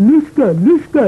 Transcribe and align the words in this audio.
लुस्का 0.00 0.46
लुस्का 0.60 1.04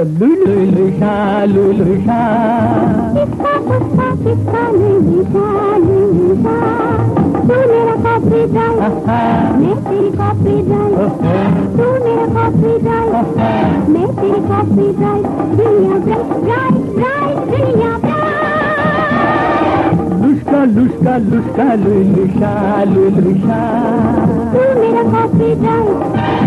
तू 7.43 7.57
मेरा 7.71 7.95
कॉपी 8.03 8.43
ड्राइव 8.53 8.81
मैं 9.59 9.75
तेरी 9.85 10.11
तू 11.77 11.87
मेरा 12.05 12.27
कॉपी 12.35 12.77
ड्राइव 12.83 13.15
मैं 13.93 14.07
तेरी 16.01 17.12
लुस्का 20.75 21.17
लुष्का 21.31 21.65
लुलुषा 21.85 22.53
लुलुषा 22.93 23.61
तू 24.53 24.61
मेरा 24.81 25.03
कॉफ़ी 25.13 25.55
ड्राइव 25.63 26.42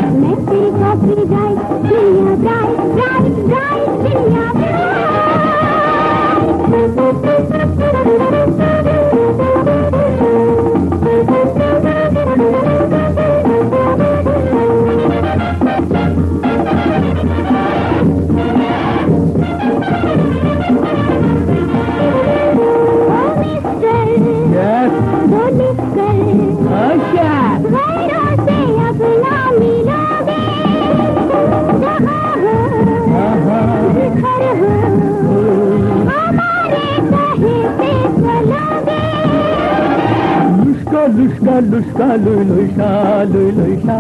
लुष्का 41.08 41.60
लुष्का 41.60 42.06
लुलुषा 42.16 42.90
लुलुषा। 43.32 43.98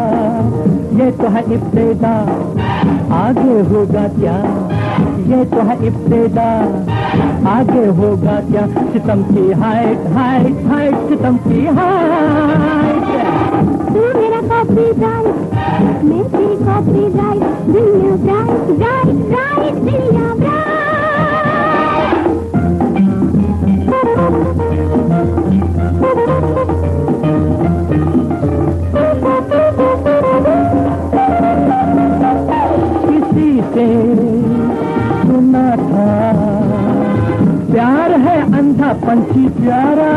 ये 0.99 1.09
तो 1.11 1.27
है 1.35 1.41
इब्तदा। 1.53 2.13
आगे 3.15 3.59
होगा 3.69 4.07
क्या? 4.15 4.37
ये 5.29 5.45
तो 5.45 5.61
है 5.69 5.75
इब्तदा। 5.87 6.49
आगे 7.49 7.85
होगा 7.97 8.39
क्या? 8.49 8.65
सितम 8.91 9.23
की 9.23 9.51
हाइट 9.61 10.07
हाइट 10.13 10.65
हाइट 10.67 10.95
सितम 11.09 11.37
की 11.45 11.65
हाइट 11.77 13.05
तू 13.89 14.01
मेरा 14.19 14.41
कॉफ़ी 14.49 14.91
ड्राइव 14.99 15.27
मैं 16.05 16.23
तेरी 16.31 16.55
कॉफ़ी 16.65 17.03
ड्राइव 17.13 17.41
से 33.75 33.85
सुना 35.21 35.69
था। 35.75 36.07
प्यार 37.71 38.11
है 38.19 38.35
अंधा 38.59 38.91
पंछी 39.03 39.47
प्यारा। 39.57 40.11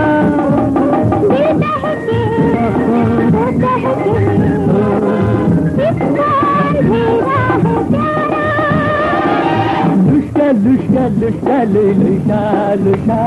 लुष्का 10.59 11.07
लुष्का 11.09 11.63
लुलुषा 11.73 12.43
लुषा 12.85 13.23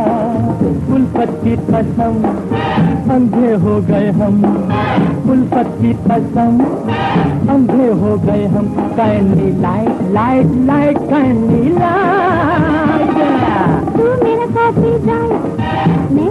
उल्फत 0.94 1.40
की 1.44 1.56
कसम 1.70 2.16
अंधे 3.12 3.54
हो 3.62 3.76
गए 3.82 4.10
हम 4.12 4.36
फुल 5.24 5.42
की 5.54 5.94
कसम। 6.04 6.60
अंधे 7.50 7.88
हो 8.02 8.12
गए 8.18 8.46
हम, 8.46 8.68
candy 8.98 9.50
light 9.62 9.98
light 10.12 10.52
light, 10.68 10.98
candy 11.10 11.70
light. 11.70 13.12
तू 13.98 14.06
मेरा 14.24 14.46
साथ 14.48 14.78
ही 14.78 14.94
जाए, 15.06 15.30
मैं 16.12 16.30